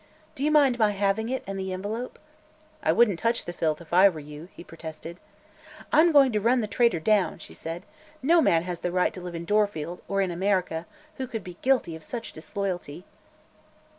[0.33, 2.17] Do you mind my having it and the envelope?"
[2.81, 5.19] "I wouldn't touch the filth, if I were you," he protested.
[5.93, 7.83] "I'm going to run the traitor down," she said.
[8.23, 10.87] "No man has the right to live in Dorfield or in America
[11.17, 13.05] who could be guilty of such disloyalty."